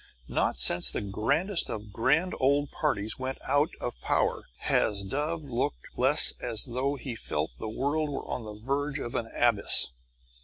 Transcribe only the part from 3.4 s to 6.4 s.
out of power has Dove looked less